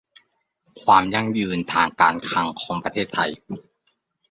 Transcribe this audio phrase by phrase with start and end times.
[0.81, 3.17] ความยั่งยืนทางการคลังของประเทศ